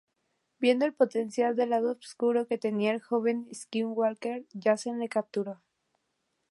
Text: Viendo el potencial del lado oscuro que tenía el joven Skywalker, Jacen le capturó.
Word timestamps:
Viendo 0.57 0.85
el 0.87 0.95
potencial 0.95 1.55
del 1.55 1.69
lado 1.69 1.91
oscuro 1.91 2.47
que 2.47 2.57
tenía 2.57 2.91
el 2.91 3.01
joven 3.03 3.47
Skywalker, 3.53 4.45
Jacen 4.59 4.97
le 4.97 5.07
capturó. 5.09 5.61